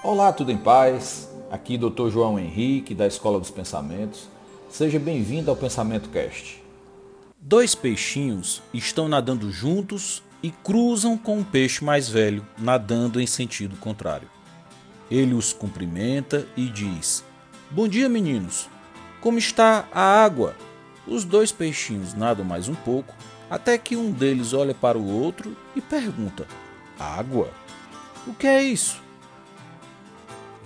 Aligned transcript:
Olá, 0.00 0.32
tudo 0.32 0.52
em 0.52 0.56
paz? 0.56 1.28
Aqui 1.50 1.76
Dr. 1.76 2.08
João 2.08 2.38
Henrique, 2.38 2.94
da 2.94 3.04
Escola 3.04 3.40
dos 3.40 3.50
Pensamentos. 3.50 4.28
Seja 4.70 4.96
bem-vindo 4.96 5.50
ao 5.50 5.56
Pensamento 5.56 6.08
Cast. 6.10 6.62
Dois 7.36 7.74
peixinhos 7.74 8.62
estão 8.72 9.08
nadando 9.08 9.50
juntos 9.50 10.22
e 10.40 10.52
cruzam 10.52 11.18
com 11.18 11.38
um 11.38 11.44
peixe 11.44 11.84
mais 11.84 12.08
velho, 12.08 12.46
nadando 12.56 13.20
em 13.20 13.26
sentido 13.26 13.76
contrário. 13.76 14.30
Ele 15.10 15.34
os 15.34 15.52
cumprimenta 15.52 16.46
e 16.56 16.66
diz: 16.66 17.24
Bom 17.68 17.88
dia, 17.88 18.08
meninos. 18.08 18.68
Como 19.20 19.36
está 19.36 19.88
a 19.92 20.00
água? 20.00 20.54
Os 21.08 21.24
dois 21.24 21.50
peixinhos 21.50 22.14
nadam 22.14 22.44
mais 22.44 22.68
um 22.68 22.74
pouco, 22.76 23.16
até 23.50 23.76
que 23.76 23.96
um 23.96 24.12
deles 24.12 24.52
olha 24.52 24.74
para 24.74 24.96
o 24.96 25.10
outro 25.10 25.56
e 25.74 25.80
pergunta: 25.80 26.46
Água? 26.96 27.50
O 28.28 28.32
que 28.32 28.46
é 28.46 28.62
isso? 28.62 29.07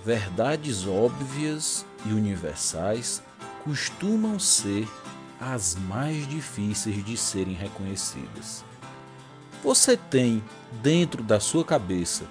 Verdades 0.05 0.85
óbvias 0.85 1.85
e 2.05 2.11
universais 2.11 3.23
costumam 3.63 4.37
ser 4.37 4.85
as 5.39 5.75
mais 5.75 6.27
difíceis 6.27 7.05
de 7.05 7.15
serem 7.15 7.53
reconhecidas. 7.53 8.65
Você 9.63 9.95
tem 9.95 10.43
dentro 10.81 11.23
da 11.23 11.39
sua 11.39 11.63
cabeça 11.63 12.25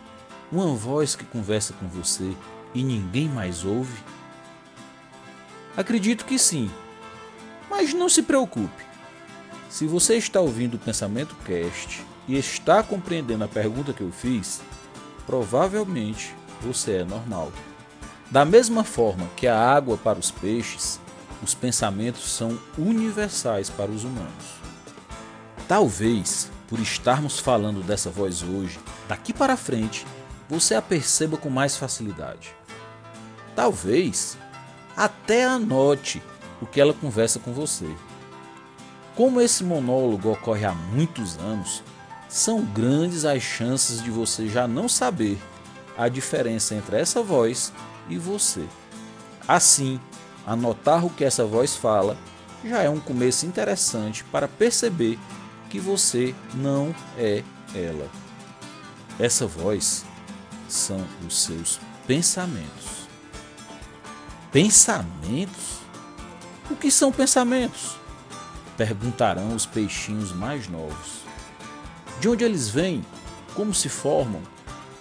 uma 0.50 0.66
voz 0.74 1.16
que 1.16 1.24
conversa 1.24 1.72
com 1.72 1.88
você 1.88 2.36
e 2.74 2.84
ninguém 2.84 3.26
mais 3.26 3.64
ouve? 3.64 4.02
Acredito 5.74 6.26
que 6.26 6.38
sim, 6.38 6.70
mas 7.70 7.94
não 7.94 8.10
se 8.10 8.22
preocupe. 8.22 8.84
Se 9.70 9.86
você 9.86 10.18
está 10.18 10.42
ouvindo 10.42 10.74
o 10.74 10.78
Pensamento 10.78 11.34
Cast 11.46 12.04
e 12.28 12.36
está 12.36 12.82
compreendendo 12.82 13.44
a 13.44 13.48
pergunta 13.48 13.94
que 13.94 14.02
eu 14.02 14.12
fiz, 14.12 14.60
provavelmente 15.24 16.34
você 16.62 16.98
é 16.98 17.04
normal. 17.04 17.52
Da 18.30 18.44
mesma 18.44 18.84
forma 18.84 19.28
que 19.36 19.46
a 19.46 19.58
água 19.58 19.98
para 19.98 20.18
os 20.18 20.30
peixes, 20.30 20.98
os 21.42 21.54
pensamentos 21.54 22.32
são 22.32 22.58
universais 22.78 23.68
para 23.68 23.90
os 23.90 24.04
humanos. 24.04 24.62
Talvez, 25.68 26.50
por 26.68 26.78
estarmos 26.78 27.38
falando 27.38 27.82
dessa 27.82 28.10
voz 28.10 28.42
hoje, 28.42 28.78
daqui 29.08 29.32
para 29.32 29.56
frente, 29.56 30.06
você 30.48 30.74
a 30.74 30.80
perceba 30.80 31.36
com 31.36 31.50
mais 31.50 31.76
facilidade. 31.76 32.54
Talvez 33.54 34.38
até 34.96 35.44
anote 35.44 36.22
o 36.60 36.66
que 36.66 36.80
ela 36.80 36.94
conversa 36.94 37.38
com 37.38 37.52
você. 37.52 37.88
Como 39.16 39.40
esse 39.40 39.62
monólogo 39.62 40.30
ocorre 40.30 40.64
há 40.64 40.72
muitos 40.72 41.36
anos, 41.38 41.82
são 42.28 42.64
grandes 42.64 43.26
as 43.26 43.42
chances 43.42 44.02
de 44.02 44.10
você 44.10 44.48
já 44.48 44.66
não 44.66 44.88
saber 44.88 45.38
a 45.96 46.08
diferença 46.08 46.74
entre 46.74 46.96
essa 46.96 47.22
voz 47.22 47.72
e 48.08 48.18
você. 48.18 48.64
Assim, 49.46 50.00
anotar 50.46 51.04
o 51.04 51.10
que 51.10 51.24
essa 51.24 51.44
voz 51.44 51.76
fala 51.76 52.16
já 52.64 52.82
é 52.82 52.88
um 52.88 53.00
começo 53.00 53.46
interessante 53.46 54.24
para 54.24 54.46
perceber 54.46 55.18
que 55.68 55.80
você 55.80 56.34
não 56.54 56.94
é 57.18 57.42
ela. 57.74 58.08
Essa 59.18 59.46
voz 59.46 60.04
são 60.68 61.04
os 61.26 61.42
seus 61.42 61.80
pensamentos. 62.06 63.08
Pensamentos? 64.50 65.80
O 66.70 66.76
que 66.76 66.90
são 66.90 67.10
pensamentos? 67.10 67.96
Perguntarão 68.76 69.54
os 69.54 69.66
peixinhos 69.66 70.32
mais 70.32 70.68
novos. 70.68 71.22
De 72.20 72.28
onde 72.28 72.44
eles 72.44 72.68
vêm? 72.68 73.04
Como 73.54 73.74
se 73.74 73.88
formam? 73.88 74.40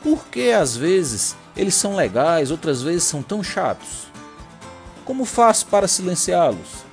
Por 0.04 0.26
que 0.28 0.52
às 0.52 0.76
vezes 0.76 1.36
eles 1.56 1.76
são 1.76 1.96
legais, 1.96 2.50
outras 2.50 2.82
vezes 2.82 3.04
são 3.04 3.22
tão 3.22 3.44
chatos? 3.44 4.08
Como 5.06 5.26
faço 5.26 5.68
para 5.68 5.88
silenciá-los? 5.88 6.86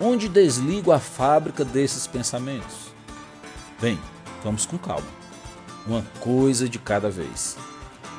Onde 0.00 0.28
desligo 0.28 0.90
a 0.90 0.98
fábrica 0.98 1.64
desses 1.64 2.06
pensamentos? 2.06 2.90
Bem, 3.80 3.98
vamos 4.42 4.66
com 4.66 4.76
calma. 4.76 5.06
Uma 5.86 6.02
coisa 6.18 6.68
de 6.68 6.78
cada 6.78 7.10
vez. 7.10 7.56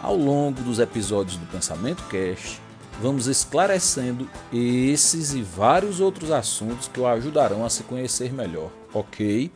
Ao 0.01 0.15
longo 0.15 0.61
dos 0.61 0.79
episódios 0.79 1.37
do 1.37 1.45
Pensamento 1.47 2.03
Cast, 2.03 2.61
vamos 3.01 3.27
esclarecendo 3.27 4.29
esses 4.53 5.33
e 5.33 5.41
vários 5.41 5.99
outros 5.99 6.31
assuntos 6.31 6.87
que 6.87 6.99
o 6.99 7.07
ajudarão 7.07 7.65
a 7.65 7.69
se 7.69 7.83
conhecer 7.83 8.31
melhor, 8.31 8.71
ok? 8.93 9.51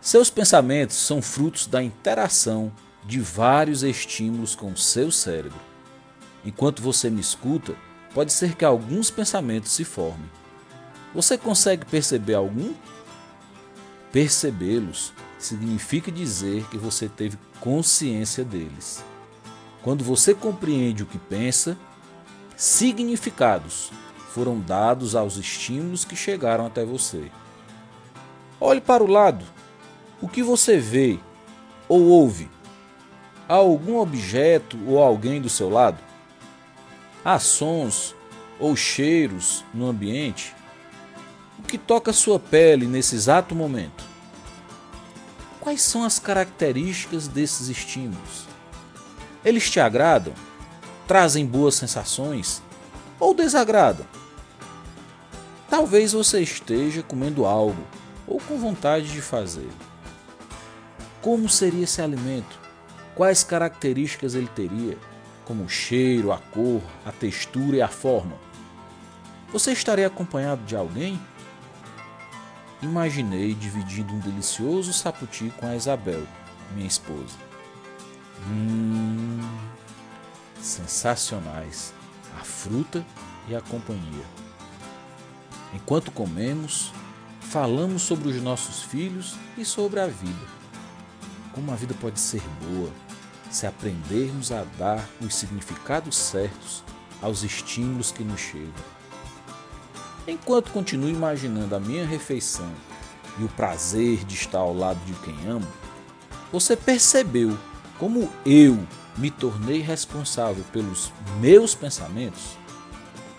Seus 0.00 0.30
pensamentos 0.30 0.96
são 0.96 1.20
frutos 1.20 1.66
da 1.66 1.82
interação 1.82 2.72
de 3.06 3.20
vários 3.20 3.82
estímulos 3.82 4.54
com 4.54 4.74
seu 4.74 5.10
cérebro. 5.10 5.60
Enquanto 6.44 6.82
você 6.82 7.08
me 7.08 7.20
escuta, 7.20 7.74
pode 8.12 8.32
ser 8.32 8.56
que 8.56 8.64
alguns 8.64 9.10
pensamentos 9.10 9.72
se 9.72 9.84
formem. 9.84 10.28
Você 11.14 11.38
consegue 11.38 11.86
perceber 11.86 12.34
algum? 12.34 12.74
Percebê-los 14.10 15.12
significa 15.38 16.10
dizer 16.10 16.64
que 16.68 16.76
você 16.76 17.08
teve 17.08 17.38
consciência 17.60 18.44
deles. 18.44 19.04
Quando 19.82 20.02
você 20.02 20.34
compreende 20.34 21.04
o 21.04 21.06
que 21.06 21.18
pensa, 21.18 21.78
significados 22.56 23.90
foram 24.30 24.58
dados 24.58 25.14
aos 25.14 25.36
estímulos 25.36 26.04
que 26.04 26.16
chegaram 26.16 26.66
até 26.66 26.84
você. 26.84 27.30
Olhe 28.60 28.80
para 28.80 29.04
o 29.04 29.06
lado. 29.06 29.44
O 30.20 30.28
que 30.28 30.42
você 30.42 30.78
vê 30.78 31.18
ou 31.88 32.02
ouve? 32.02 32.55
Há 33.48 33.54
algum 33.54 33.98
objeto 33.98 34.76
ou 34.88 35.00
alguém 35.00 35.40
do 35.40 35.48
seu 35.48 35.70
lado? 35.70 35.98
Há 37.24 37.38
sons 37.38 38.12
ou 38.58 38.74
cheiros 38.74 39.64
no 39.72 39.86
ambiente? 39.86 40.52
O 41.56 41.62
que 41.62 41.78
toca 41.78 42.12
sua 42.12 42.40
pele 42.40 42.86
nesse 42.86 43.14
exato 43.14 43.54
momento? 43.54 44.04
Quais 45.60 45.80
são 45.80 46.02
as 46.02 46.18
características 46.18 47.28
desses 47.28 47.68
estímulos? 47.68 48.46
Eles 49.44 49.70
te 49.70 49.78
agradam? 49.78 50.34
Trazem 51.06 51.46
boas 51.46 51.76
sensações? 51.76 52.60
Ou 53.20 53.32
desagradam? 53.32 54.06
Talvez 55.70 56.12
você 56.12 56.40
esteja 56.40 57.00
comendo 57.00 57.44
algo 57.44 57.82
ou 58.26 58.40
com 58.40 58.58
vontade 58.58 59.12
de 59.12 59.20
fazer. 59.20 59.70
Como 61.22 61.48
seria 61.48 61.84
esse 61.84 62.02
alimento? 62.02 62.65
Quais 63.16 63.42
características 63.42 64.34
ele 64.34 64.46
teria, 64.46 64.96
como 65.44 65.64
o 65.64 65.68
cheiro, 65.68 66.30
a 66.30 66.38
cor, 66.38 66.82
a 67.04 67.10
textura 67.10 67.78
e 67.78 67.82
a 67.82 67.88
forma. 67.88 68.36
Você 69.52 69.72
estaria 69.72 70.06
acompanhado 70.06 70.62
de 70.64 70.76
alguém? 70.76 71.18
Imaginei 72.82 73.54
dividindo 73.54 74.12
um 74.12 74.20
delicioso 74.20 74.92
saputi 74.92 75.50
com 75.56 75.66
a 75.66 75.74
Isabel, 75.74 76.24
minha 76.74 76.86
esposa. 76.86 77.34
Hum, 78.48 79.40
sensacionais 80.60 81.94
a 82.38 82.44
fruta 82.44 83.04
e 83.48 83.56
a 83.56 83.62
companhia. 83.62 84.24
Enquanto 85.72 86.10
comemos, 86.10 86.92
falamos 87.40 88.02
sobre 88.02 88.28
os 88.28 88.42
nossos 88.42 88.82
filhos 88.82 89.36
e 89.56 89.64
sobre 89.64 90.00
a 90.00 90.06
vida. 90.06 90.65
Como 91.56 91.72
a 91.72 91.74
vida 91.74 91.94
pode 91.98 92.20
ser 92.20 92.42
boa 92.68 92.90
se 93.50 93.66
aprendermos 93.66 94.52
a 94.52 94.62
dar 94.78 95.02
os 95.22 95.34
significados 95.34 96.14
certos 96.14 96.84
aos 97.22 97.42
estímulos 97.42 98.12
que 98.12 98.22
nos 98.22 98.38
chegam. 98.38 98.74
Enquanto 100.28 100.70
continuo 100.70 101.08
imaginando 101.08 101.74
a 101.74 101.80
minha 101.80 102.06
refeição 102.06 102.70
e 103.38 103.44
o 103.44 103.48
prazer 103.48 104.22
de 104.26 104.34
estar 104.34 104.58
ao 104.58 104.74
lado 104.74 105.02
de 105.06 105.14
quem 105.20 105.48
amo, 105.48 105.66
você 106.52 106.76
percebeu 106.76 107.56
como 107.98 108.30
eu 108.44 108.78
me 109.16 109.30
tornei 109.30 109.80
responsável 109.80 110.62
pelos 110.72 111.10
meus 111.40 111.74
pensamentos? 111.74 112.58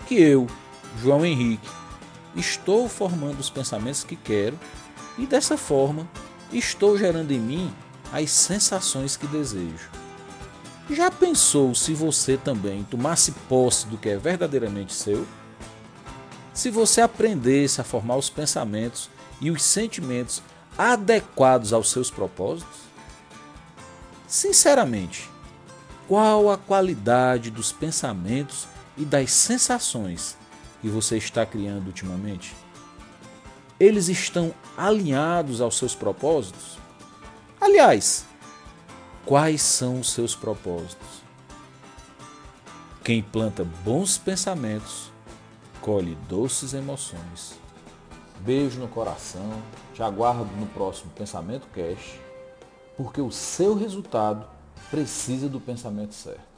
Que 0.08 0.16
eu, 0.16 0.48
João 1.00 1.24
Henrique, 1.24 1.68
estou 2.34 2.88
formando 2.88 3.38
os 3.38 3.48
pensamentos 3.48 4.02
que 4.02 4.16
quero 4.16 4.58
e 5.16 5.24
dessa 5.24 5.56
forma 5.56 6.08
estou 6.52 6.98
gerando 6.98 7.30
em 7.30 7.38
mim 7.38 7.72
as 8.12 8.30
sensações 8.30 9.16
que 9.16 9.26
desejo. 9.26 9.90
Já 10.90 11.10
pensou 11.10 11.74
se 11.74 11.92
você 11.92 12.36
também 12.36 12.82
tomasse 12.84 13.32
posse 13.48 13.86
do 13.86 13.98
que 13.98 14.08
é 14.08 14.16
verdadeiramente 14.16 14.94
seu? 14.94 15.26
Se 16.54 16.70
você 16.70 17.02
aprendesse 17.02 17.80
a 17.80 17.84
formar 17.84 18.16
os 18.16 18.30
pensamentos 18.30 19.10
e 19.40 19.50
os 19.50 19.62
sentimentos 19.62 20.42
adequados 20.78 21.72
aos 21.72 21.90
seus 21.90 22.10
propósitos? 22.10 22.78
Sinceramente, 24.26 25.28
qual 26.06 26.50
a 26.50 26.56
qualidade 26.56 27.50
dos 27.50 27.70
pensamentos 27.70 28.66
e 28.96 29.04
das 29.04 29.30
sensações 29.30 30.38
que 30.80 30.88
você 30.88 31.18
está 31.18 31.44
criando 31.44 31.88
ultimamente? 31.88 32.56
Eles 33.78 34.08
estão 34.08 34.54
alinhados 34.76 35.60
aos 35.60 35.76
seus 35.76 35.94
propósitos? 35.94 36.77
Aliás, 37.60 38.24
quais 39.26 39.60
são 39.60 40.00
os 40.00 40.12
seus 40.12 40.34
propósitos? 40.34 41.22
Quem 43.02 43.22
planta 43.22 43.64
bons 43.64 44.16
pensamentos, 44.16 45.10
colhe 45.80 46.14
doces 46.28 46.72
emoções. 46.74 47.58
Beijo 48.40 48.78
no 48.78 48.86
coração. 48.86 49.50
Te 49.92 50.02
aguardo 50.02 50.44
no 50.56 50.66
próximo 50.66 51.10
Pensamento 51.10 51.66
Cast, 51.74 52.20
porque 52.96 53.20
o 53.20 53.32
seu 53.32 53.74
resultado 53.74 54.46
precisa 54.90 55.48
do 55.48 55.60
pensamento 55.60 56.14
certo. 56.14 56.57